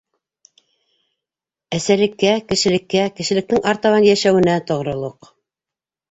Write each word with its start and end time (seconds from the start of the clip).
Әсәлеккә, 1.79 2.31
кешелеккә, 2.51 3.03
кешелектең 3.19 3.61
артабан 3.73 4.07
йәшәүенә 4.07 4.55
тоғролоҡ. 4.71 5.29